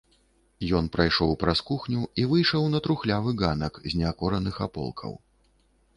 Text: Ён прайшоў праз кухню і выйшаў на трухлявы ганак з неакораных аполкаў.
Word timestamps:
Ён 0.79 0.87
прайшоў 0.95 1.33
праз 1.43 1.61
кухню 1.69 2.01
і 2.23 2.27
выйшаў 2.33 2.63
на 2.73 2.79
трухлявы 2.87 3.37
ганак 3.45 3.73
з 3.89 4.03
неакораных 4.03 4.55
аполкаў. 4.69 5.13